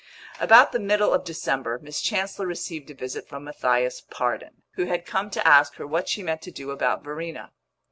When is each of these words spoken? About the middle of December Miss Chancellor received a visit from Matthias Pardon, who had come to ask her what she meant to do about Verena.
About 0.39 0.71
the 0.71 0.79
middle 0.79 1.13
of 1.13 1.23
December 1.25 1.77
Miss 1.79 2.01
Chancellor 2.01 2.47
received 2.47 2.89
a 2.89 2.95
visit 2.95 3.27
from 3.29 3.43
Matthias 3.43 4.01
Pardon, 4.09 4.63
who 4.71 4.85
had 4.85 5.05
come 5.05 5.29
to 5.29 5.47
ask 5.47 5.75
her 5.75 5.85
what 5.85 6.09
she 6.09 6.23
meant 6.23 6.41
to 6.41 6.49
do 6.49 6.71
about 6.71 7.03
Verena. 7.03 7.51